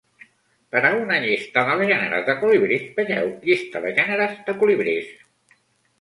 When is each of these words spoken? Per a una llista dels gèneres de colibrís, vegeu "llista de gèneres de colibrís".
Per 0.75 0.79
a 0.87 0.89
una 1.01 1.17
llista 1.25 1.65
dels 1.67 1.85
gèneres 1.91 2.25
de 2.29 2.35
colibrís, 2.41 2.89
vegeu 2.97 3.29
"llista 3.51 3.83
de 3.87 3.93
gèneres 4.01 4.35
de 4.49 4.57
colibrís". 4.63 5.17